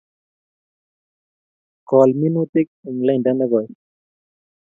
Kol 1.89 2.09
minutik 2.21 2.67
eng 2.87 2.99
lainda 3.05 3.31
nekoi 3.37 3.67